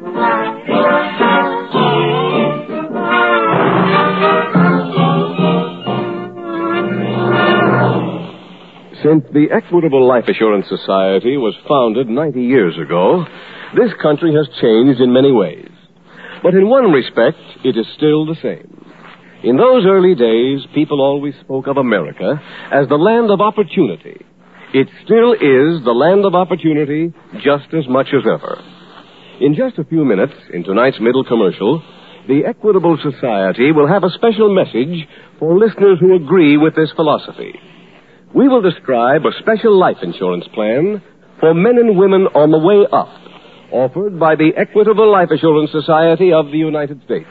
[0.00, 0.12] Since
[9.32, 13.26] the Equitable Life Assurance Society was founded 90 years ago,
[13.76, 15.68] this country has changed in many ways.
[16.42, 18.82] But in one respect, it is still the same.
[19.44, 22.40] In those early days, people always spoke of America
[22.72, 24.24] as the land of opportunity.
[24.72, 27.12] It still is the land of opportunity
[27.44, 28.79] just as much as ever.
[29.40, 31.82] In just a few minutes, in tonight's middle commercial,
[32.28, 37.54] the Equitable Society will have a special message for listeners who agree with this philosophy.
[38.34, 41.02] We will describe a special life insurance plan
[41.40, 43.08] for men and women on the way up,
[43.72, 47.30] offered by the Equitable Life Assurance Society of the United States.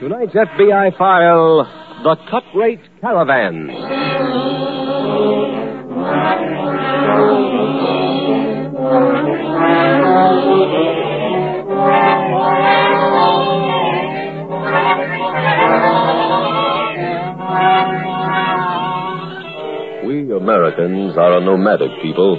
[0.00, 3.68] Tonight's FBI file The Cut Rate Caravan.
[20.04, 22.36] We Americans are a nomadic people,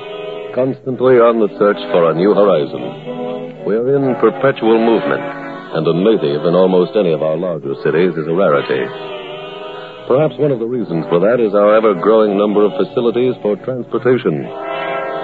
[0.53, 3.63] constantly on the search for a new horizon.
[3.65, 8.27] We're in perpetual movement, and a native in almost any of our larger cities is
[8.27, 9.22] a rarity.
[10.07, 13.55] Perhaps one of the reasons for that is our ever growing number of facilities for
[13.63, 14.43] transportation.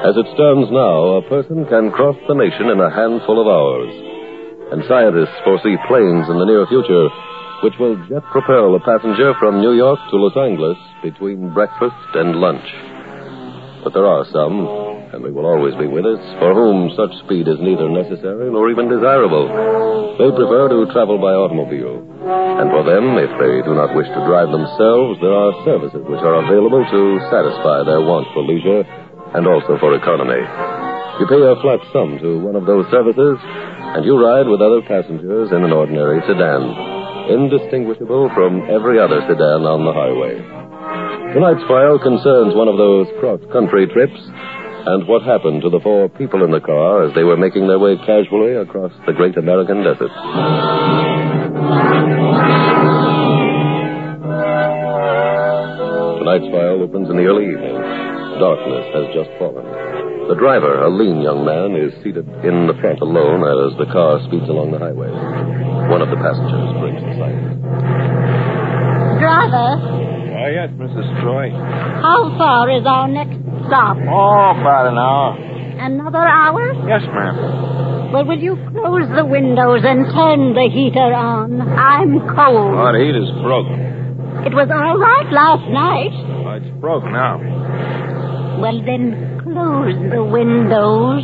[0.07, 3.91] As it stands now, a person can cross the nation in a handful of hours.
[4.71, 7.09] And scientists foresee planes in the near future
[7.63, 12.35] which will jet propel a passenger from New York to Los Angeles between breakfast and
[12.35, 12.63] lunch.
[13.83, 14.63] But there are some,
[15.13, 18.69] and they will always be with us, for whom such speed is neither necessary nor
[18.69, 19.49] even desirable.
[20.21, 22.05] They prefer to travel by automobile.
[22.61, 26.21] And for them, if they do not wish to drive themselves, there are services which
[26.21, 27.01] are available to
[27.33, 28.85] satisfy their want for leisure
[29.33, 30.43] and also for economy.
[31.19, 34.85] You pay a flat sum to one of those services, and you ride with other
[34.85, 36.97] passengers in an ordinary sedan
[37.29, 40.33] indistinguishable from every other sedan on the highway.
[41.33, 44.17] Tonight's file concerns one of those cross-country trips
[44.85, 47.79] and what happened to the four people in the car as they were making their
[47.79, 50.11] way casually across the great American desert.
[55.19, 57.75] Tonight's file opens in the early evening.
[58.39, 59.65] Darkness has just fallen.
[60.29, 64.21] The driver, a lean young man, is seated in the front alone as the car
[64.29, 65.09] speeds along the highway.
[65.89, 67.39] One of the passengers brings the sight.
[69.19, 69.69] Driver,
[70.39, 71.07] Oh, yes, Mrs.
[71.19, 71.49] Troy.
[71.51, 73.35] how far is our next
[73.69, 73.95] stop?
[74.09, 75.37] Oh, about an hour.
[75.79, 76.73] Another hour?
[76.89, 78.11] Yes, ma'am.
[78.11, 81.61] Well, will you close the windows and turn the heater on?
[81.61, 82.73] I'm cold.
[82.73, 83.77] Oh, the heat is broken.
[84.49, 86.13] It was all right last night.
[86.47, 87.37] Oh, it's broke now.
[88.59, 91.23] Well, then close the windows.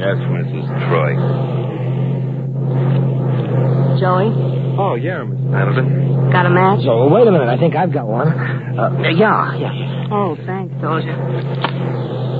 [0.00, 0.66] Yes, Mrs.
[0.88, 1.12] Troy.
[4.00, 4.32] Joey,
[4.80, 6.30] Oh, yeah, Miss Pendleton.
[6.32, 6.80] got a match?
[6.84, 7.48] So, wait a minute.
[7.52, 8.28] I think I've got one.
[8.32, 10.08] Uh, yeah, yeah.
[10.10, 11.16] Oh, thanks, Soldier.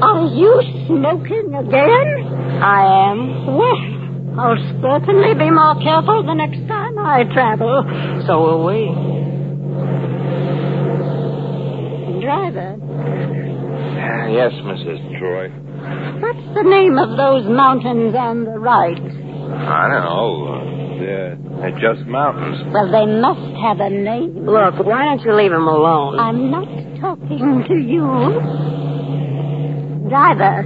[0.02, 2.08] Are you smoking again?
[2.62, 3.46] I am.
[3.56, 3.80] Well,
[4.40, 7.84] I'll certainly be more careful the next time I travel.
[8.26, 8.88] So will we.
[12.20, 15.00] Driver, Uh, yes, Mrs.
[15.18, 15.48] Troy.
[16.20, 18.96] what's the name of those mountains on the right?
[18.96, 20.98] I don't know.
[21.00, 22.60] They're, they're just mountains.
[22.72, 24.44] Well, they must have a name.
[24.46, 26.18] Look, why don't you leave him alone?
[26.20, 26.68] I'm not
[27.00, 28.06] talking to you.
[30.08, 30.62] Driver,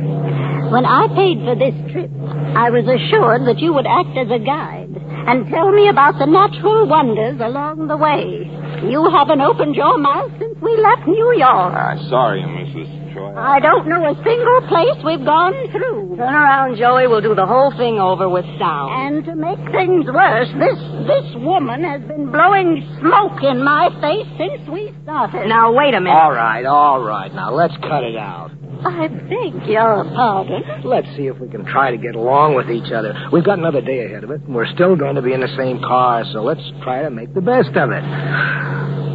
[0.70, 2.10] when I paid for this trip,
[2.56, 4.90] I was assured that you would act as a guide
[5.26, 8.50] and tell me about the natural wonders along the way.
[8.90, 11.72] You haven't opened your mouth since we left New York.
[11.74, 12.88] Uh, sorry, Mrs.
[13.14, 13.32] Troy.
[13.34, 16.16] I don't know a single place we've gone through.
[16.18, 17.06] Turn around, Joey.
[17.06, 18.90] We'll do the whole thing over with sound.
[18.92, 24.26] And to make things worse, this this woman has been blowing smoke in my face
[24.36, 25.46] since we started.
[25.48, 26.12] Now, wait a minute.
[26.14, 27.32] All right, all right.
[27.32, 28.50] Now, let's cut it out.
[28.84, 30.62] I beg your pardon.
[30.84, 33.14] Let's see if we can try to get along with each other.
[33.32, 35.54] We've got another day ahead of it, and we're still going to be in the
[35.56, 38.04] same car, so let's try to make the best of it.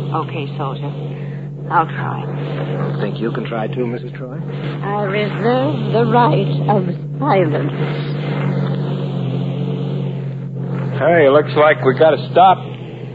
[0.10, 1.19] Okay, soldier.
[1.72, 2.98] I'll try.
[3.02, 4.18] Think you can try too, Mrs.
[4.18, 4.38] Troy?
[4.38, 6.84] I reserve the right of
[7.20, 7.72] silence.
[11.00, 12.58] Hey, looks like we got to stop.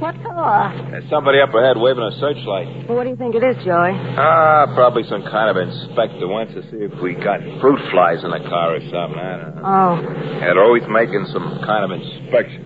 [0.00, 0.88] What for?
[0.90, 2.88] There's somebody up ahead waving a searchlight.
[2.88, 3.92] Well, what do you think it is, Joey?
[4.16, 8.30] Ah, probably some kind of inspector wants to see if we got fruit flies in
[8.30, 9.18] the car or something.
[9.20, 9.62] I don't know.
[9.64, 10.00] Oh.
[10.40, 12.64] Yeah, they're always making some kind of inspection.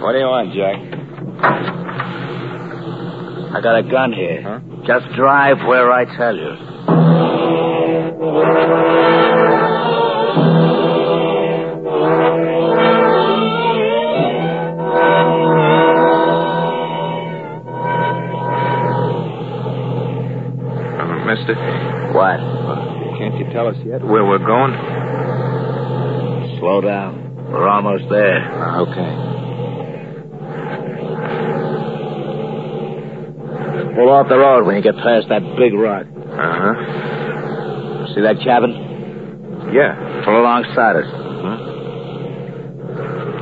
[0.00, 0.78] What do you want, Jack?
[3.54, 4.42] I got a gun here.
[4.42, 4.60] Huh?
[4.86, 7.64] Just drive where I tell you.
[19.84, 21.54] Uh, mister,
[22.14, 22.38] What?
[23.18, 24.72] can't you tell us yet where we're going?
[26.58, 27.46] Slow down.
[27.50, 28.40] We're almost there.
[28.52, 29.33] Uh, okay.
[33.94, 36.06] Pull off the road when you get past that big rock.
[36.06, 36.74] Uh-huh.
[38.14, 38.72] See that cabin?
[39.72, 40.22] Yeah.
[40.24, 41.06] Pull alongside it.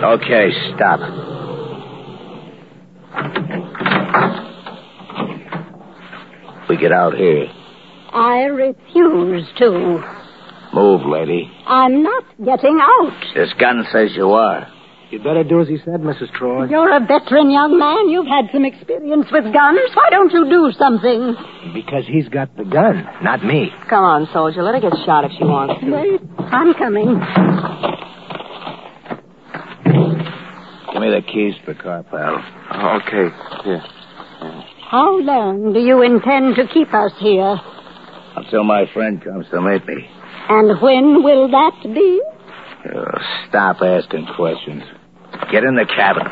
[0.02, 1.00] Okay, stop.
[6.69, 7.46] We get out here.
[8.12, 10.02] I refuse to.
[10.75, 11.50] Move, lady.
[11.66, 13.12] I'm not getting out.
[13.34, 14.66] This gun says you are.
[15.12, 16.32] You'd better do as he said, Mrs.
[16.32, 16.64] Troy.
[16.69, 18.09] You're a veteran young man.
[18.09, 19.93] You've had some experience with guns.
[19.93, 21.37] Why don't you do something?
[21.75, 23.69] Because he's got the gun, not me.
[23.91, 24.62] Come on, soldier.
[24.62, 25.91] Let her get shot if she wants to.
[25.93, 27.20] Wait, I'm coming.
[29.85, 32.41] Give me the keys to the car, pal.
[32.73, 33.29] Oh, okay.
[33.69, 33.85] Yeah.
[34.91, 37.61] How long do you intend to keep us here?
[38.37, 40.08] Until my friend comes to meet me.
[40.49, 42.23] And when will that be?
[42.88, 43.19] Uh,
[43.50, 44.82] stop asking questions.
[45.52, 46.26] Get in the cabin.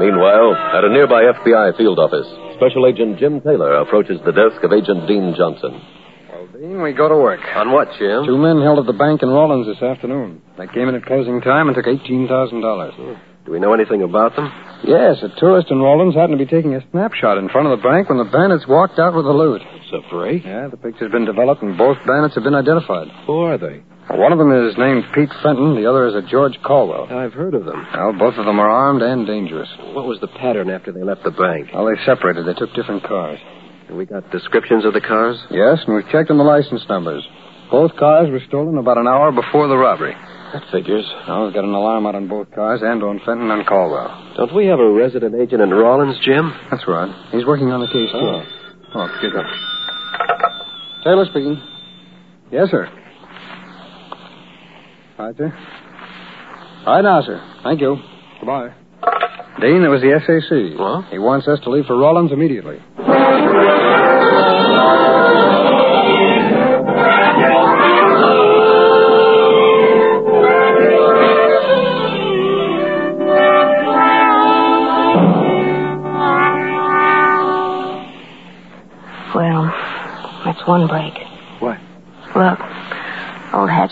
[0.00, 2.26] Meanwhile, at a nearby FBI field office,
[2.56, 5.80] Special Agent Jim Taylor approaches the desk of Agent Dean Johnson.
[6.28, 7.40] Well, Dean, we go to work.
[7.54, 8.26] On what, Jim?
[8.26, 10.42] Two men held at the bank in Rawlins this afternoon.
[10.58, 13.18] They came in at closing time and took $18,000.
[13.46, 14.50] Do we know anything about them?
[14.84, 17.82] Yes, a tourist in Rawlins happened to be taking a snapshot in front of the
[17.82, 19.60] bank when the bandits walked out with the loot.
[19.62, 20.44] It's a break?
[20.44, 23.08] Yeah, the picture's been developed and both bandits have been identified.
[23.26, 23.82] Who are they?
[24.10, 27.08] One of them is named Pete Fenton, the other is a George Caldwell.
[27.10, 27.86] I've heard of them.
[27.94, 29.68] Well, both of them are armed and dangerous.
[29.96, 31.68] What was the pattern after they left the bank?
[31.72, 32.46] Well, they separated.
[32.46, 33.38] They took different cars.
[33.90, 35.36] We got descriptions of the cars?
[35.50, 37.26] Yes, and we've checked on the license numbers.
[37.74, 40.14] Both cars were stolen about an hour before the robbery.
[40.52, 41.02] That figures.
[41.26, 44.34] We've got an alarm out on both cars and on Fenton and Caldwell.
[44.36, 46.54] Don't we have a resident agent in Rawlins, Jim?
[46.70, 47.10] That's right.
[47.32, 48.20] He's working on the case, oh.
[48.20, 48.46] too.
[48.94, 49.42] Oh, excuse me.
[51.02, 51.60] Taylor speaking.
[52.52, 52.86] Yes, sir.
[55.18, 55.52] All right, sir.
[56.86, 57.42] All right now, sir.
[57.64, 57.96] Thank you.
[58.38, 58.68] Goodbye.
[59.60, 60.78] Dean, it was the SAC.
[60.78, 61.10] What?
[61.10, 62.78] He wants us to leave for Rawlins immediately.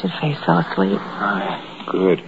[0.03, 0.99] Old Hatchet Face fell asleep.
[1.01, 2.19] Ah, good.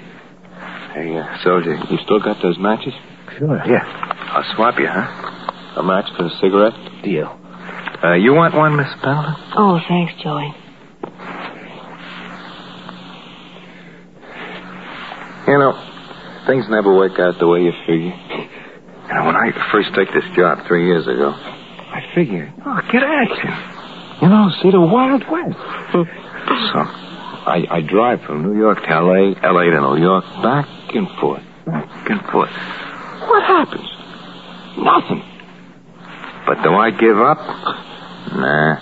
[0.95, 2.95] Hey, uh, soldier, you still got those matches?
[3.39, 3.83] Sure, yeah.
[4.31, 5.81] I'll swap you, huh?
[5.81, 7.03] A match for a cigarette?
[7.03, 7.39] Deal.
[8.03, 9.35] Uh, you want one, Miss Pendleton?
[9.57, 10.55] Oh, thanks, Joey.
[15.47, 15.73] You know,
[16.47, 18.15] things never work out the way you figure.
[18.15, 23.03] You know, when I first took this job three years ago, I figured, oh, get
[23.03, 23.51] action.
[24.23, 25.59] You know, see the Wild West.
[26.73, 26.87] so,
[27.55, 29.71] I, I drive from New York to L.A., L.A.
[29.71, 32.51] to New York, back and forth, back and forth.
[32.51, 33.89] What happens?
[34.77, 35.23] Nothing.
[36.47, 37.39] But do I give up?
[38.35, 38.75] Nah.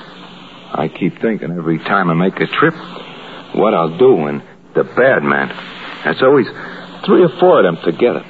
[0.72, 2.72] I keep thinking every time I make a trip
[3.54, 4.42] what I'll do when
[4.74, 5.48] the bad man.
[6.02, 6.46] That's always
[7.04, 8.24] three or four of them together.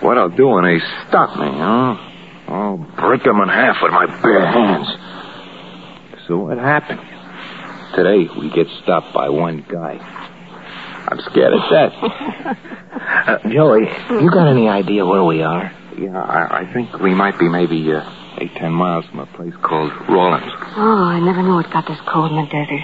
[0.00, 1.96] What I'll do when they stop me, huh?
[2.48, 4.88] I'll break them in half with my bare hands.
[6.26, 7.13] So what happened?
[7.96, 9.98] Today we get stopped by one guy.
[11.08, 11.92] I'm scared of death.
[12.94, 13.82] Uh, Joey,
[14.22, 15.70] you got any idea where we are?
[15.98, 18.08] yeah, I, I think we might be maybe uh,
[18.38, 20.46] eight, ten miles from a place called Rawlins.
[20.76, 22.80] Oh, I never knew it got this cold in the desert.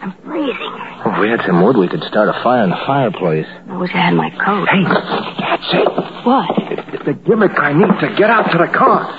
[0.00, 0.74] I'm freezing.
[1.04, 3.46] If we had some wood, we could start a fire in the fireplace.
[3.68, 4.68] I wish I had my coat.
[4.70, 5.88] Hey, that's it.
[6.24, 6.94] What?
[6.94, 9.10] It's the gimmick I need to get out to the car.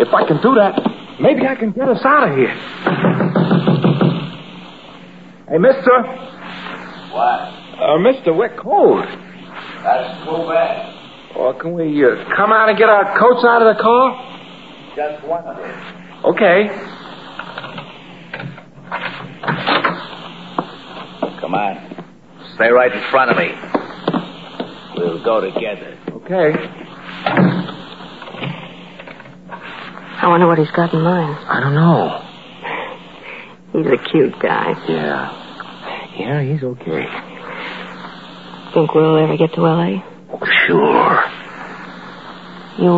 [0.00, 0.80] If I can do that,
[1.20, 2.50] Maybe I can get us out of here.
[5.52, 6.02] Hey, mister.
[7.12, 7.40] What?
[7.78, 9.04] Uh, mister, we're cold.
[9.04, 11.36] That's too bad.
[11.36, 14.16] Or can we uh, come out and get our coats out of the car?
[14.96, 15.76] Just one of it.
[16.24, 16.68] Okay.
[21.38, 21.76] Come on.
[22.54, 23.52] Stay right in front of me.
[24.96, 25.98] We'll go together.
[26.12, 26.54] Okay.
[30.16, 31.36] I wonder what he's got in mind.
[31.46, 32.20] I don't know.
[33.74, 34.72] He's a cute guy.
[34.88, 35.41] Yeah.
[36.18, 37.06] Yeah, he's okay.
[38.74, 40.02] Think we'll ever get to L.A.?
[40.66, 41.24] Sure.
[42.78, 42.90] You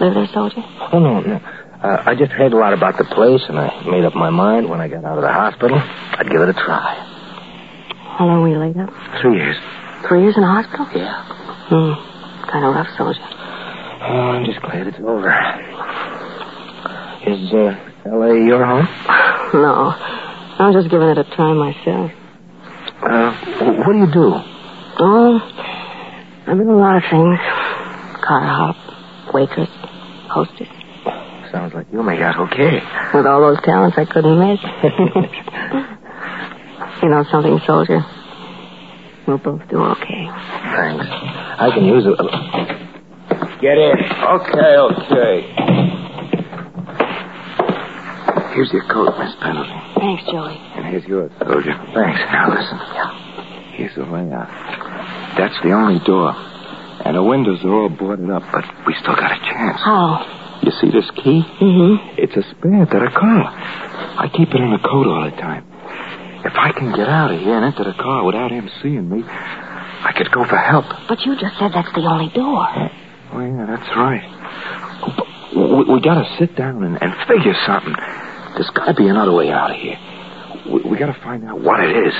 [0.00, 0.62] live there, soldier?
[0.92, 1.36] Oh, no, no.
[1.82, 4.68] Uh, I just heard a lot about the place, and I made up my mind
[4.68, 6.94] when I got out of the hospital, I'd give it a try.
[8.18, 8.90] How long were you laid up?
[9.22, 9.56] Three years.
[10.08, 10.86] Three years in the hospital?
[10.94, 11.24] Yeah.
[11.70, 12.50] Hmm.
[12.50, 13.20] Kind of rough, soldier.
[14.02, 15.30] Oh, I'm just glad it's over.
[17.26, 18.34] Is uh, L.A.
[18.46, 18.86] your home?
[19.52, 19.90] No.
[20.60, 22.12] I'm just giving it a try myself.
[23.02, 23.32] Uh,
[23.84, 24.34] what do you do?
[25.02, 25.40] Oh,
[26.46, 27.38] I've been a lot of things.
[28.20, 28.76] Car hop,
[29.32, 29.70] waitress,
[30.28, 30.68] hostess.
[31.50, 32.80] Sounds like you make out okay.
[33.14, 34.60] With all those talents I couldn't miss.
[37.02, 38.04] you know something, soldier?
[39.26, 40.28] We'll both do okay.
[40.76, 41.06] Thanks.
[41.08, 42.16] I can use it.
[43.60, 43.96] Get in.
[43.96, 45.42] Okay, okay.
[48.54, 49.80] Here's your coat, Miss Pendleton.
[49.96, 50.58] Thanks, Joey.
[50.90, 51.70] And here's yours, soldier.
[51.94, 52.18] Thanks.
[52.34, 52.78] Now listen.
[53.78, 54.50] Here's the layout.
[55.38, 56.34] That's the only door.
[57.06, 59.78] And the windows are all boarded up, but we still got a chance.
[59.78, 60.58] How?
[60.66, 61.46] You see this key?
[61.46, 62.18] Mm-hmm.
[62.18, 63.42] It's a spare to the car.
[64.18, 65.62] I keep it in the coat all the time.
[66.42, 69.22] If I can get out of here and into the car without him seeing me,
[69.22, 70.86] I could go for help.
[71.06, 72.66] But you just said that's the only door.
[72.66, 74.26] Oh, yeah, that's right.
[75.54, 77.94] We, we gotta sit down and, and figure something.
[78.58, 79.96] There's gotta be another way out of here.
[81.00, 82.14] Gotta find out what it is.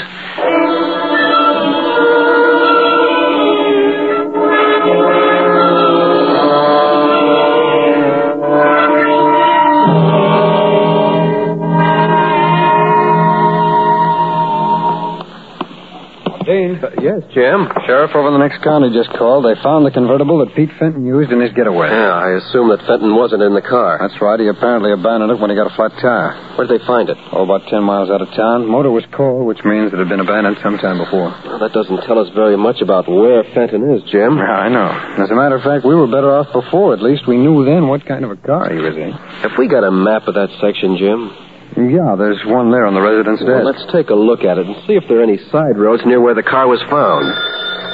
[16.81, 17.05] Dean.
[17.05, 17.69] yes, Jim.
[17.87, 19.45] Sheriff over in the next county just called.
[19.45, 21.89] They found the convertible that Pete Fenton used in his getaway.
[21.93, 23.99] Yeah, I assume that Fenton wasn't in the car.
[24.01, 24.41] That's right.
[24.41, 26.57] He apparently abandoned it when he got a flat tire.
[26.57, 27.19] Where'd they find it?
[27.33, 28.65] Oh, about ten miles out of town.
[28.67, 31.29] Motor was cold, which means it had been abandoned sometime before.
[31.45, 34.41] Well, that doesn't tell us very much about where Fenton is, Jim.
[34.41, 34.89] Yeah, I know.
[35.23, 36.95] As a matter of fact, we were better off before.
[36.95, 39.13] At least we knew then what kind of a car he was in.
[39.45, 41.50] Have we got a map of that section, Jim?
[41.77, 44.75] Yeah, there's one there on the residence Well, let's take a look at it and
[44.87, 47.31] see if there are any side roads near where the car was found.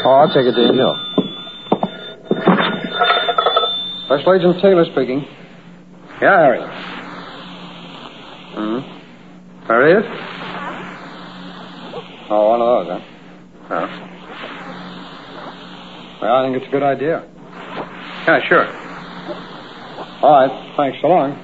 [0.04, 0.74] Oh, I'll take it, Dean.
[0.74, 0.96] Yeah.
[4.06, 5.24] Special Agent Taylor speaking.
[6.22, 6.60] Yeah, Harry.
[8.56, 8.80] Hmm.
[9.68, 10.06] There he is?
[12.30, 13.00] Oh, one of those, huh?
[13.70, 13.88] Yeah.
[16.22, 17.24] Well, I think it's a good idea.
[18.26, 18.66] Yeah, sure.
[20.22, 20.52] All right.
[20.76, 20.98] Thanks.
[21.02, 21.36] So long.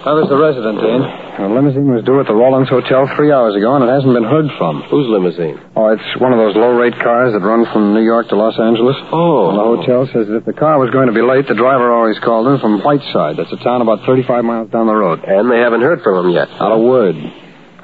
[0.00, 1.04] That was the resident, Dean.
[1.04, 4.24] The limousine was due at the Rawlins Hotel three hours ago, and it hasn't been
[4.24, 4.80] heard from.
[4.88, 5.60] Whose limousine?
[5.76, 8.96] Oh, it's one of those low-rate cars that run from New York to Los Angeles.
[9.12, 9.52] Oh.
[9.52, 11.92] And the hotel says that if the car was going to be late, the driver
[11.92, 13.36] always called in from Whiteside.
[13.36, 15.20] That's a town about 35 miles down the road.
[15.20, 16.48] And they haven't heard from him yet.
[16.56, 17.20] Not a word.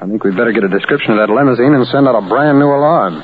[0.01, 2.57] I think we'd better get a description of that limousine and send out a brand
[2.57, 3.21] new alarm.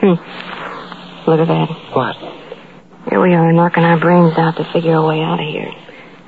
[0.00, 1.30] Hmm.
[1.30, 1.68] Look at that.
[1.92, 2.16] What?
[3.10, 5.72] Here we are knocking our brains out to figure a way out of here.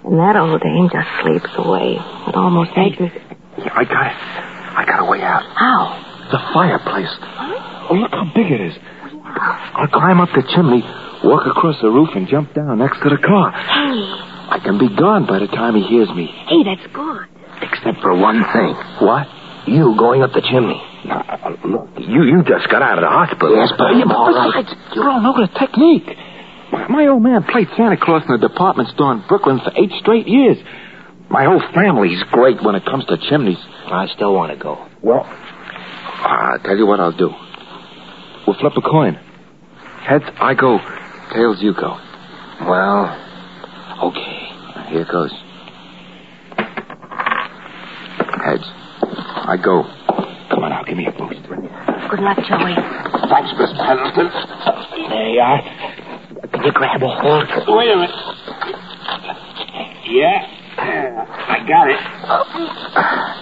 [0.05, 1.97] And that old dame just sleeps away.
[2.29, 3.13] It almost makes me...
[3.59, 4.17] Yeah, I got it.
[4.17, 5.45] I got a way out.
[5.55, 6.29] How?
[6.33, 7.13] The fireplace.
[7.91, 8.75] Oh, look how big it is.
[8.81, 10.83] I'll climb up the chimney,
[11.23, 13.53] walk across the roof, and jump down next to the car.
[13.53, 14.27] Hey.
[14.51, 16.27] I can be gone by the time he hears me.
[16.27, 17.27] Hey, that's good.
[17.63, 18.75] Except for one thing.
[19.07, 19.29] What?
[19.67, 20.81] You going up the chimney.
[21.05, 23.57] Now, uh, look, you you just got out of the hospital.
[23.57, 26.07] Yes, but I'm all besides, you don't know the technique.
[26.73, 29.91] My, my old man played Santa Claus in a department store in Brooklyn for eight
[30.01, 30.59] straight years.
[31.31, 33.59] My whole family's great when it comes to chimneys.
[33.87, 34.85] I still want to go.
[35.03, 37.31] Well, I'll tell you what I'll do.
[38.47, 39.15] We'll flip a coin.
[40.03, 40.79] Heads, I go.
[41.33, 41.97] Tails, you go.
[42.67, 43.27] Well,
[44.03, 44.49] Okay,
[44.89, 45.31] here goes.
[48.45, 49.85] Heads, I go.
[51.31, 52.75] Good luck, Joey.
[53.31, 54.29] Thanks, Miss Pendleton.
[55.11, 55.61] there you are.
[56.53, 57.47] Can you grab a hold?
[57.79, 58.11] Wait a minute.
[60.07, 60.47] Yeah.
[60.77, 62.01] I got it.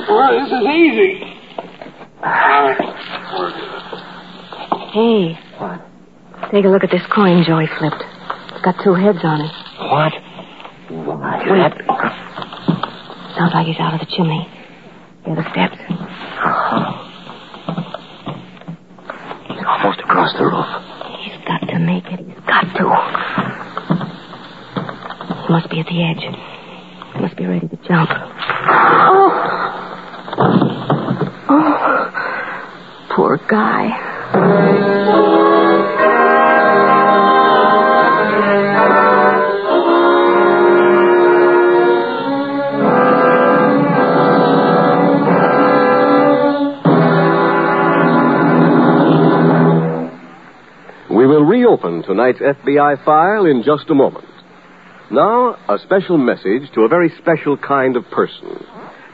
[0.08, 1.12] Well, this is easy.
[4.92, 5.38] Hey.
[5.58, 5.80] What?
[6.52, 8.02] Take a look at this coin Joey flipped.
[8.52, 9.52] It's got two heads on it.
[9.80, 10.12] What?
[10.90, 11.58] Why, Wait.
[11.58, 14.48] that- Sounds like he's out of the chimney.
[15.24, 15.76] Hear the steps?
[19.46, 20.66] He's almost across the roof.
[21.22, 22.18] He's got to make it.
[22.20, 22.84] He's got to.
[25.46, 26.20] He must be at the edge.
[27.14, 28.10] He must be ready to jump.
[28.70, 29.30] Oh.
[31.48, 33.08] Oh.
[33.16, 34.04] Poor guy.
[51.10, 54.27] We will reopen tonight's FBI file in just a moment.
[55.10, 58.60] Now, a special message to a very special kind of person.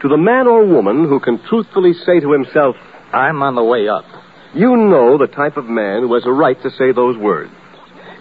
[0.02, 2.74] To the man or woman who can truthfully say to himself,
[3.12, 4.04] I'm on the way up.
[4.54, 7.52] You know the type of man who has a right to say those words.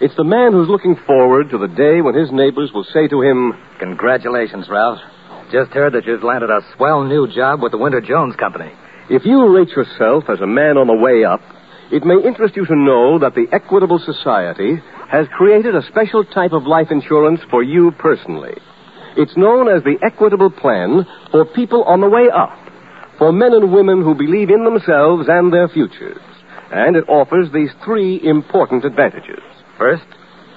[0.00, 3.22] It's the man who's looking forward to the day when his neighbors will say to
[3.22, 5.00] him, Congratulations, Ralph.
[5.50, 8.70] Just heard that you've landed a swell new job with the Winter Jones Company.
[9.10, 11.40] If you rate yourself as a man on the way up,
[11.90, 14.80] it may interest you to know that the Equitable Society
[15.14, 18.54] has created a special type of life insurance for you personally.
[19.16, 22.58] It's known as the Equitable Plan for people on the way up,
[23.16, 26.18] for men and women who believe in themselves and their futures.
[26.72, 29.38] And it offers these three important advantages.
[29.78, 30.02] First,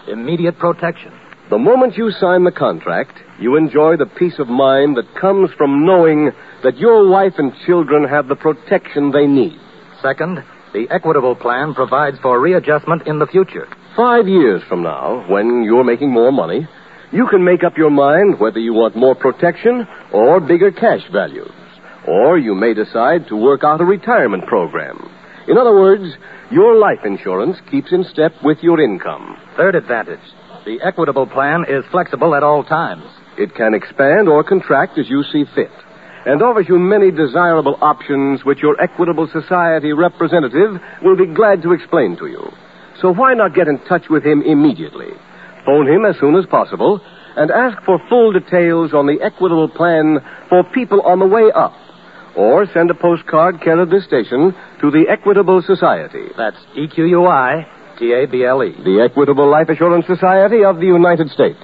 [0.08, 1.14] immediate protection.
[1.52, 5.86] The moment you sign the contract, you enjoy the peace of mind that comes from
[5.86, 6.32] knowing
[6.64, 9.60] that your wife and children have the protection they need.
[10.02, 13.68] Second, the Equitable Plan provides for readjustment in the future.
[13.98, 16.68] Five years from now, when you're making more money,
[17.12, 21.50] you can make up your mind whether you want more protection or bigger cash values.
[22.08, 25.10] Or you may decide to work out a retirement program.
[25.48, 26.04] In other words,
[26.52, 29.36] your life insurance keeps in step with your income.
[29.58, 30.22] Third advantage,
[30.64, 33.10] the Equitable Plan is flexible at all times.
[33.36, 35.72] It can expand or contract as you see fit,
[36.28, 41.72] and offers you many desirable options which your Equitable Society representative will be glad to
[41.72, 42.48] explain to you.
[43.02, 45.10] So why not get in touch with him immediately?
[45.66, 47.00] Phone him as soon as possible
[47.36, 50.18] and ask for full details on the Equitable Plan
[50.50, 51.74] for people on the way up.
[52.36, 56.26] Or send a postcard care of this station to the Equitable Society.
[56.38, 57.68] That's E Q U I
[58.00, 58.74] T A B L E.
[58.84, 61.62] The Equitable Life Assurance Society of the United States.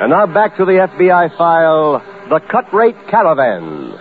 [0.00, 3.94] And now back to the FBI file The Cut Rate Caravan.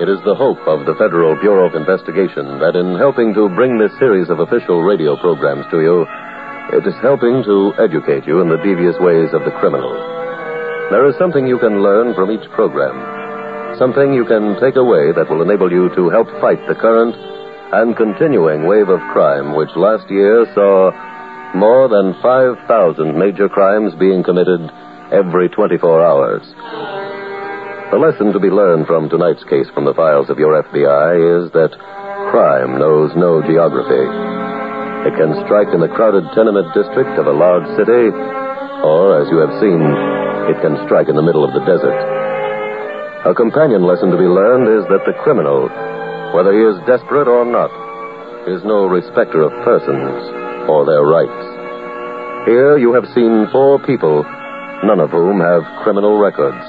[0.00, 3.76] It is the hope of the Federal Bureau of Investigation that in helping to bring
[3.76, 6.06] this series of official radio programs to you,
[6.72, 9.92] it is helping to educate you in the devious ways of the criminal.
[10.88, 13.19] There is something you can learn from each program,
[13.80, 17.16] something you can take away that will enable you to help fight the current
[17.72, 20.92] and continuing wave of crime which last year saw
[21.56, 22.60] more than 5,000
[23.16, 24.60] major crimes being committed
[25.08, 26.44] every 24 hours.
[27.88, 31.50] The lesson to be learned from tonight's case from the files of your FBI is
[31.56, 31.72] that
[32.28, 34.04] crime knows no geography.
[35.08, 38.12] It can strike in the crowded tenement district of a large city,
[38.84, 39.80] or, as you have seen,
[40.52, 42.19] it can strike in the middle of the desert.
[43.20, 45.68] A companion lesson to be learned is that the criminal,
[46.32, 47.68] whether he is desperate or not,
[48.48, 50.08] is no respecter of persons
[50.64, 51.44] or their rights.
[52.48, 54.24] Here you have seen four people,
[54.88, 56.64] none of whom have criminal records.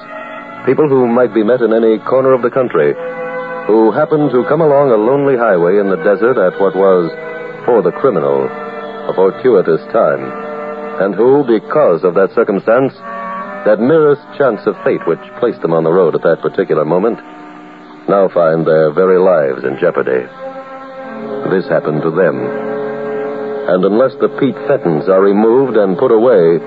[0.68, 2.92] People who might be met in any corner of the country,
[3.72, 7.08] who happened to come along a lonely highway in the desert at what was,
[7.64, 8.52] for the criminal,
[9.08, 10.20] a fortuitous time,
[11.00, 12.92] and who, because of that circumstance,
[13.66, 17.20] that merest chance of fate which placed them on the road at that particular moment,
[18.10, 20.26] now find their very lives in jeopardy.
[21.54, 22.42] This happened to them.
[23.70, 26.58] And unless the Pete Fentons are removed and put away,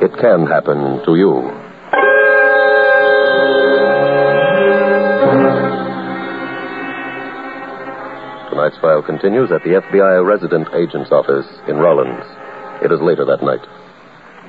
[0.00, 1.44] it can happen to you.
[8.48, 12.24] Tonight's file continues at the FBI resident agent's office in Rawlins.
[12.82, 13.66] It is later that night.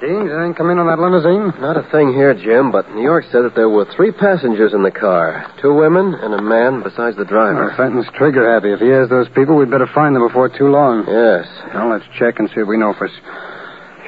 [0.02, 1.54] Dean, did anything come in on that limousine?
[1.62, 4.82] Not a thing here, Jim, but New York said that there were three passengers in
[4.82, 7.70] the car two women and a man besides the driver.
[7.70, 8.74] Well, Fenton's trigger happy.
[8.74, 11.06] If he has those people, we'd better find them before too long.
[11.06, 11.46] Yes.
[11.70, 13.06] Now, let's check and see if we know for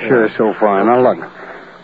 [0.02, 0.82] sure so far.
[0.82, 1.22] Now, look.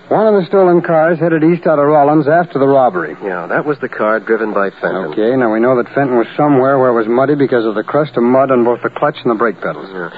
[0.09, 3.13] One of the stolen cars headed east out of Rawlins after the robbery.
[3.21, 5.13] Yeah, that was the car driven by Fenton.
[5.13, 7.85] Okay, now we know that Fenton was somewhere where it was muddy because of the
[7.85, 9.85] crust of mud on both the clutch and the brake pedals.
[9.93, 10.09] Yeah.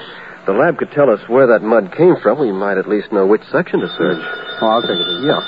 [0.41, 3.11] If the lab could tell us where that mud came from, we might at least
[3.13, 4.17] know which section to search.
[4.61, 5.05] Oh, I'll take it.
[5.05, 5.27] easy.
[5.29, 5.41] Yeah.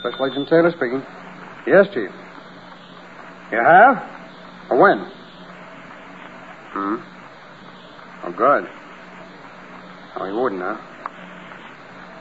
[0.00, 1.00] Special Agent Taylor speaking.
[1.66, 2.10] Yes, Chief.
[3.50, 3.96] You have?
[4.68, 4.98] Or when?
[6.76, 6.96] Hmm.
[8.24, 8.64] Oh, good.
[10.20, 10.76] Oh, he wouldn't, huh?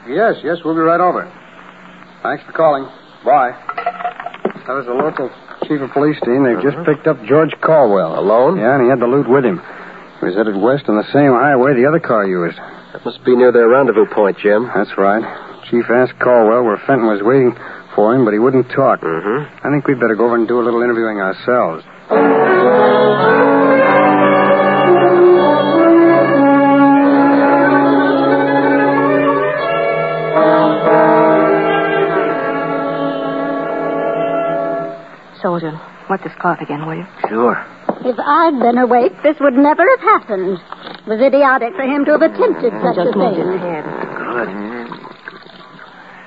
[0.08, 1.28] Yes, yes, we'll be right over.
[2.24, 2.86] Thanks for calling.
[3.26, 3.52] Bye.
[4.65, 5.30] That was the local
[5.67, 6.43] chief of police team.
[6.47, 8.17] They've just picked up George Caldwell.
[8.17, 8.58] Alone?
[8.58, 9.60] Yeah, and he had the loot with him.
[10.21, 12.57] He was headed west on the same highway the other car used.
[12.93, 14.69] That must be near their rendezvous point, Jim.
[14.69, 15.25] That's right.
[15.65, 17.57] Chief asked Caldwell where Fenton was waiting
[17.95, 19.01] for him, but he wouldn't talk.
[19.01, 19.65] Mm-hmm.
[19.65, 21.81] I think we'd better go over and do a little interviewing ourselves.
[35.41, 35.73] Soldier,
[36.07, 37.07] wet this cloth again, will you?
[37.27, 37.57] Sure.
[38.03, 40.57] If I'd been awake, this would never have happened.
[40.57, 43.59] It was idiotic for him to have attempted such a Just moved his thing.
[43.61, 43.83] head.
[43.85, 44.49] Good.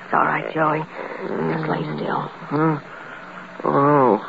[0.05, 0.81] It's all right, Joey.
[1.51, 2.21] Just lay still.
[2.53, 2.75] Hmm.
[3.67, 4.23] Oh.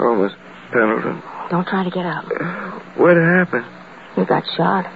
[0.00, 0.32] Oh, Miss
[0.72, 1.22] Pendleton.
[1.50, 2.24] Don't try to get up.
[2.96, 3.66] What happened?
[4.16, 4.86] You got shot.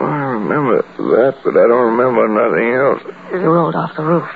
[0.00, 3.02] Oh, I remember that, but I don't remember nothing else.
[3.32, 4.28] You rolled off the roof.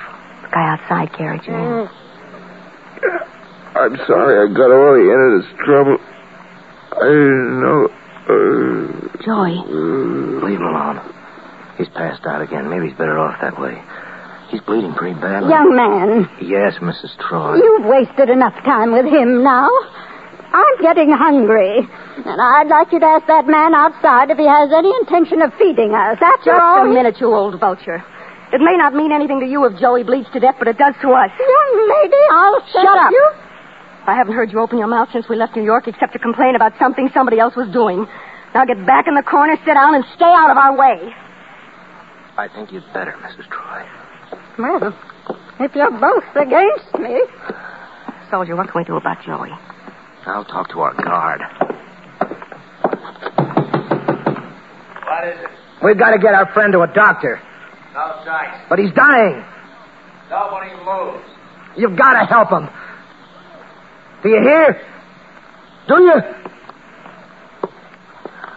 [0.43, 1.89] The guy outside carried you in.
[3.75, 5.97] I'm sorry I got all into this trouble.
[6.95, 7.89] I didn't know.
[8.23, 9.57] Uh, Joey,
[10.43, 11.01] Leave him alone.
[11.77, 12.69] He's passed out again.
[12.69, 13.81] Maybe he's better off that way.
[14.49, 15.49] He's bleeding pretty badly.
[15.49, 17.17] Young man, Yes, Mrs.
[17.17, 17.55] Troy.
[17.57, 19.67] you've wasted enough time with him now.
[20.53, 21.79] I'm getting hungry.
[21.81, 25.51] And I'd like you to ask that man outside if he has any intention of
[25.57, 26.17] feeding us.
[26.21, 26.85] That's just all.
[26.85, 28.03] a minute, you old vulture.
[28.53, 30.93] It may not mean anything to you if Joey bleeds to death, but it does
[31.01, 31.31] to us.
[31.41, 33.09] Young lady, I'll Shut up.
[33.09, 33.25] you.
[34.05, 36.55] I haven't heard you open your mouth since we left New York except to complain
[36.55, 38.05] about something somebody else was doing.
[38.53, 41.13] Now get back in the corner, sit down, and stay out of our way.
[42.37, 43.47] I think you'd better, Mrs.
[43.49, 43.85] Troy.
[44.59, 44.93] Well,
[45.59, 47.21] if you're both against me.
[48.29, 49.49] Soldier, what can we do about Joey?
[50.25, 51.41] I'll talk to our guard.
[55.05, 55.49] What is it?
[55.83, 57.39] We've got to get our friend to a doctor,
[57.93, 58.65] No sight.
[58.69, 59.43] but he's dying.
[60.29, 61.25] Nobody moves.
[61.77, 62.69] You've got to help him.
[64.23, 64.81] Do you hear?
[65.89, 66.13] Do you?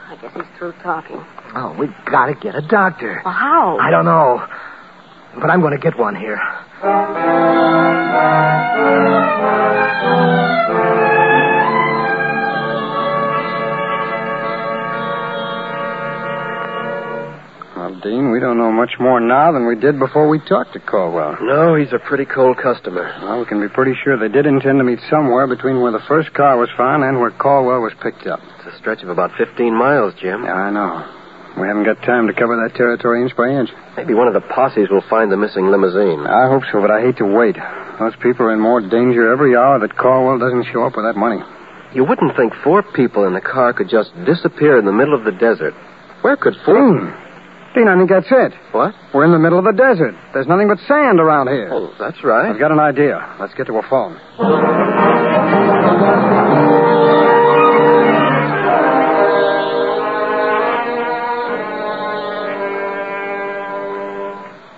[0.09, 1.25] I guess he's through talking.
[1.57, 3.21] Oh, we've got to get a doctor.
[3.25, 3.77] Well, how?
[3.79, 4.47] I don't know,
[5.41, 6.39] but I'm going to get one here.
[18.07, 21.43] Dean, we don't know much more now than we did before we talked to Caldwell.
[21.43, 23.11] No, he's a pretty cold customer.
[23.19, 26.07] Well, we can be pretty sure they did intend to meet somewhere between where the
[26.07, 28.39] first car was found and where Caldwell was picked up.
[28.63, 30.45] It's a stretch of about 15 miles, Jim.
[30.47, 31.03] Yeah, I know.
[31.59, 33.71] We haven't got time to cover that territory inch by inch.
[33.97, 36.31] Maybe one of the posses will find the missing limousine.
[36.31, 37.59] I hope so, but I hate to wait.
[37.99, 41.19] Those people are in more danger every hour that Caldwell doesn't show up with that
[41.19, 41.43] money.
[41.91, 45.25] You wouldn't think four people in a car could just disappear in the middle of
[45.25, 45.75] the desert.
[46.23, 47.26] Where could four?
[47.77, 48.53] 16, I think that's it.
[48.73, 48.95] What?
[49.13, 50.15] We're in the middle of the desert.
[50.33, 51.69] There's nothing but sand around here.
[51.71, 52.51] Oh, that's right.
[52.51, 53.37] I've got an idea.
[53.39, 54.17] Let's get to a phone.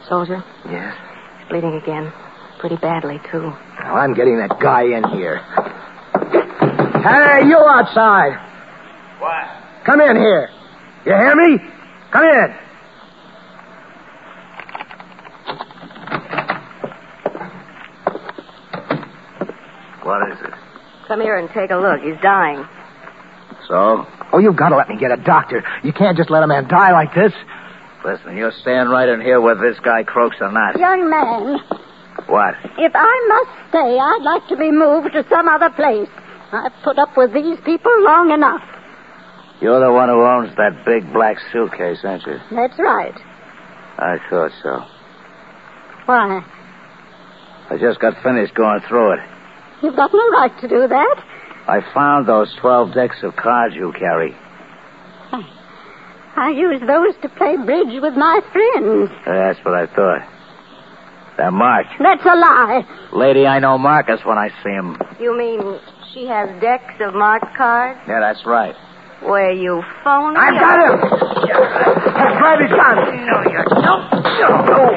[0.08, 0.42] Soldier?
[0.66, 0.96] Yes?
[1.38, 2.12] He's bleeding again.
[2.58, 3.42] Pretty badly, too.
[3.42, 5.38] Well, I'm getting that guy in here.
[6.98, 8.34] Hey, you outside.
[9.20, 9.86] What?
[9.86, 10.48] Come in here.
[11.06, 11.58] You hear me?
[12.10, 12.67] Come in.
[20.08, 20.54] What is it?
[21.06, 22.00] Come here and take a look.
[22.00, 22.64] He's dying.
[23.68, 24.06] So?
[24.32, 25.62] Oh, you've got to let me get a doctor.
[25.84, 27.32] You can't just let a man die like this.
[28.04, 30.78] Listen, you're staying right in here whether this guy croaks or not.
[30.78, 31.58] Young man,
[32.26, 32.54] What?
[32.78, 36.08] if I must stay, I'd like to be moved to some other place.
[36.52, 38.62] I've put up with these people long enough.
[39.60, 42.38] You're the one who owns that big black suitcase, aren't you?
[42.50, 43.14] That's right.
[43.98, 44.84] I thought so.
[46.06, 46.40] Why?
[47.68, 49.20] I just got finished going through it.
[49.82, 51.24] You've got no right to do that.
[51.68, 54.34] I found those 12 decks of cards you carry.
[56.36, 59.10] I use those to play bridge with my friends.
[59.26, 60.22] Uh, that's what I thought.
[61.36, 61.90] They're marked.
[62.00, 62.82] That's a lie.
[63.12, 64.96] Lady, I know Marcus when I see him.
[65.20, 65.80] You mean
[66.14, 68.74] she has decks of marked cards Yeah, that's right.
[69.22, 71.00] where you phone I've got him.
[71.02, 72.96] Let's Grab his gun.
[73.26, 74.10] No, you don't.
[74.38, 74.94] No.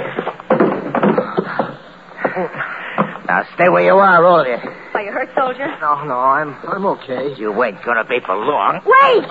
[3.32, 4.60] Now stay where you are, all of you.
[4.60, 5.64] Are you hurt, soldier?
[5.80, 7.32] No, no, I'm I'm okay.
[7.40, 8.84] You ain't gonna be for long.
[8.84, 9.24] Wait!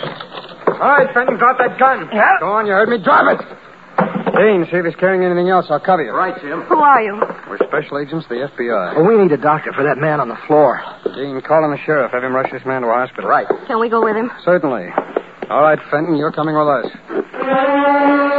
[0.81, 2.09] All right, Fenton, drop that gun.
[2.09, 2.41] Yeah.
[2.41, 2.97] Go on, you heard me.
[3.05, 3.45] Drop it.
[4.33, 5.67] Dean, see if he's carrying anything else.
[5.69, 6.13] I'll cover you.
[6.17, 6.63] Right, Jim.
[6.65, 7.13] Who are you?
[7.45, 8.97] We're special agents of the FBI.
[8.97, 10.81] Well, we need a doctor for that man on the floor.
[11.05, 12.13] Dean, call in the sheriff.
[12.17, 13.29] Have him rush this man to a hospital.
[13.29, 13.45] Right.
[13.69, 14.33] Can we go with him?
[14.49, 14.89] Certainly.
[15.53, 18.30] All right, Fenton, you're coming with us.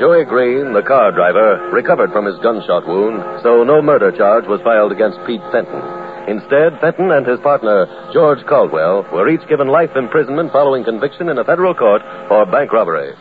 [0.00, 4.64] Joey Green, the car driver, recovered from his gunshot wound, so no murder charge was
[4.64, 5.76] filed against Pete Fenton.
[6.24, 11.36] Instead, Fenton and his partner, George Caldwell, were each given life imprisonment following conviction in
[11.36, 12.00] a federal court
[12.32, 13.12] for bank robbery.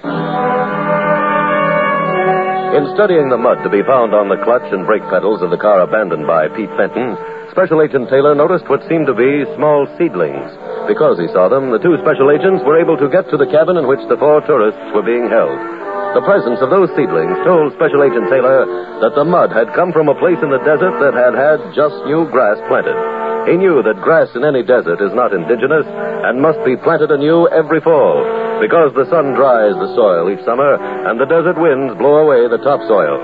[2.71, 5.59] In studying the mud to be found on the clutch and brake pedals of the
[5.59, 7.19] car abandoned by Pete Fenton,
[7.51, 10.47] Special Agent Taylor noticed what seemed to be small seedlings.
[10.87, 13.75] Because he saw them, the two special agents were able to get to the cabin
[13.75, 15.78] in which the four tourists were being held.
[16.09, 18.65] The presence of those seedlings told Special Agent Taylor
[18.97, 21.93] that the mud had come from a place in the desert that had had just
[22.09, 22.97] new grass planted.
[23.45, 27.45] He knew that grass in any desert is not indigenous and must be planted anew
[27.53, 28.25] every fall
[28.57, 32.57] because the sun dries the soil each summer and the desert winds blow away the
[32.57, 33.21] topsoil.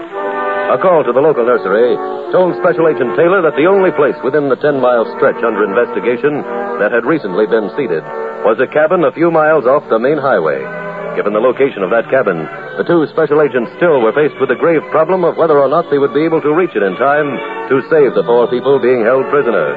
[0.69, 1.97] A call to the local nursery
[2.29, 6.45] told Special Agent Taylor that the only place within the 10 mile stretch under investigation
[6.77, 8.05] that had recently been seeded
[8.45, 10.84] was a cabin a few miles off the main highway.
[11.15, 12.43] Given the location of that cabin,
[12.75, 15.87] the two special agents still were faced with the grave problem of whether or not
[15.87, 17.31] they would be able to reach it in time
[17.71, 19.71] to save the four people being held prisoner.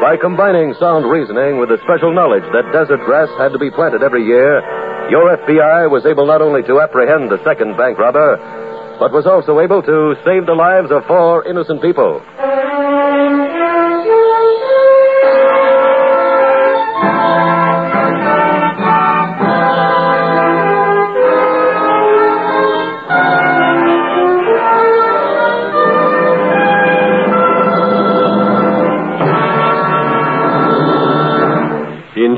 [0.00, 4.00] By combining sound reasoning with the special knowledge that desert grass had to be planted
[4.00, 4.64] every year,
[5.12, 8.40] your FBI was able not only to apprehend the second bank robber,
[8.96, 12.24] but was also able to save the lives of four innocent people.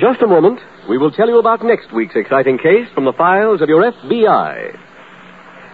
[0.02, 0.58] Just a moment,
[0.90, 4.74] we will tell you about next week's exciting case from the files of your FBI.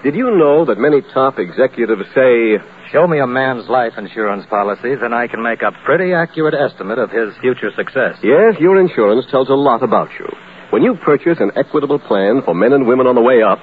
[0.04, 2.60] Did you know that many top executives say,
[2.92, 6.98] Show me a man's life insurance policy, then I can make a pretty accurate estimate
[6.98, 8.20] of his future success.
[8.20, 10.28] yes, your insurance tells a lot about you.
[10.68, 13.60] When you purchase an equitable plan for men and women on the way up,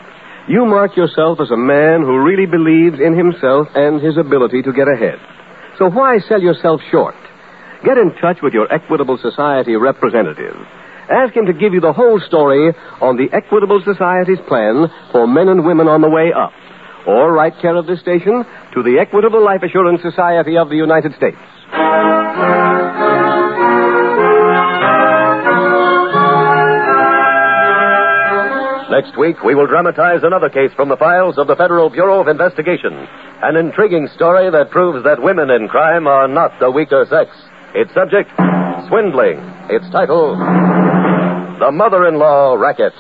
[0.50, 4.74] you mark yourself as a man who really believes in himself and his ability to
[4.74, 5.22] get ahead.
[5.78, 7.14] So why sell yourself short?
[7.86, 10.58] Get in touch with your Equitable Society representative.
[11.08, 15.50] Ask him to give you the whole story on the Equitable Society's plan for men
[15.50, 16.52] and women on the way up.
[17.06, 18.44] Or write care of this station
[18.74, 21.38] to the Equitable Life Assurance Society of the United States.
[28.90, 32.28] Next week, we will dramatize another case from the files of the Federal Bureau of
[32.28, 33.08] Investigation.
[33.44, 37.30] An intriguing story that proves that women in crime are not the weaker sex.
[37.76, 38.32] Its subject,
[38.88, 39.36] swindling.
[39.68, 40.32] Its title,
[41.60, 42.96] The Mother in Law Racket.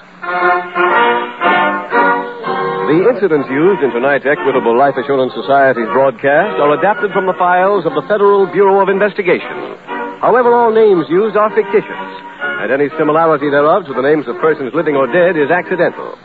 [2.92, 7.88] The incidents used in tonight's Equitable Life Assurance Society's broadcast are adapted from the files
[7.88, 9.80] of the Federal Bureau of Investigation.
[10.20, 12.12] However, all names used are fictitious,
[12.60, 16.20] and any similarity thereof to the names of persons living or dead is accidental.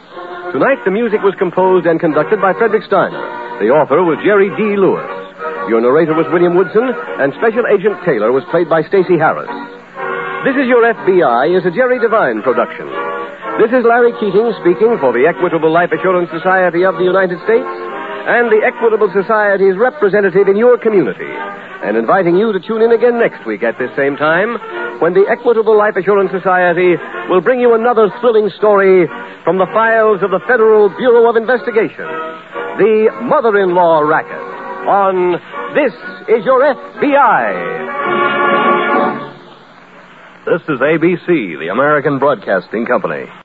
[0.50, 3.62] Tonight, the music was composed and conducted by Frederick Steiner.
[3.62, 4.74] The author was Jerry D.
[4.74, 5.19] Lewis.
[5.68, 6.88] Your narrator was William Woodson,
[7.20, 9.50] and Special Agent Taylor was played by Stacy Harris.
[10.46, 12.88] This is Your FBI is a Jerry Devine production.
[13.60, 17.68] This is Larry Keating speaking for the Equitable Life Assurance Society of the United States
[17.68, 21.28] and the Equitable Society's representative in your community,
[21.84, 24.56] and inviting you to tune in again next week at this same time
[25.04, 26.96] when the Equitable Life Assurance Society
[27.28, 29.04] will bring you another thrilling story
[29.44, 32.08] from the files of the Federal Bureau of Investigation
[32.80, 34.59] The Mother in Law Racket
[34.90, 35.38] on
[35.70, 35.94] This
[36.26, 37.46] Is Your FBI.
[40.46, 43.30] This is ABC, the American Broadcasting Company.